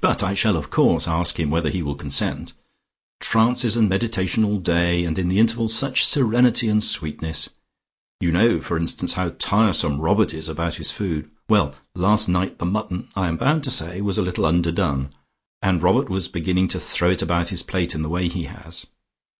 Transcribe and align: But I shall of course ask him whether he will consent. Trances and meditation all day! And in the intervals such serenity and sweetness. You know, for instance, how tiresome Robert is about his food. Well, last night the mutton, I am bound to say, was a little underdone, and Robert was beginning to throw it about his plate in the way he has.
But 0.00 0.22
I 0.22 0.34
shall 0.34 0.56
of 0.56 0.70
course 0.70 1.08
ask 1.08 1.40
him 1.40 1.50
whether 1.50 1.70
he 1.70 1.82
will 1.82 1.96
consent. 1.96 2.52
Trances 3.20 3.76
and 3.76 3.88
meditation 3.88 4.44
all 4.44 4.60
day! 4.60 5.04
And 5.04 5.18
in 5.18 5.26
the 5.28 5.40
intervals 5.40 5.74
such 5.74 6.04
serenity 6.06 6.68
and 6.68 6.84
sweetness. 6.84 7.50
You 8.20 8.30
know, 8.30 8.60
for 8.60 8.76
instance, 8.76 9.14
how 9.14 9.30
tiresome 9.40 10.00
Robert 10.00 10.32
is 10.34 10.48
about 10.48 10.76
his 10.76 10.92
food. 10.92 11.32
Well, 11.48 11.74
last 11.96 12.28
night 12.28 12.60
the 12.60 12.64
mutton, 12.64 13.08
I 13.16 13.26
am 13.26 13.38
bound 13.38 13.64
to 13.64 13.72
say, 13.72 14.00
was 14.00 14.18
a 14.18 14.22
little 14.22 14.46
underdone, 14.46 15.12
and 15.60 15.82
Robert 15.82 16.08
was 16.08 16.28
beginning 16.28 16.68
to 16.68 16.78
throw 16.78 17.10
it 17.10 17.20
about 17.20 17.48
his 17.48 17.64
plate 17.64 17.92
in 17.92 18.02
the 18.02 18.08
way 18.08 18.28
he 18.28 18.44
has. 18.44 18.86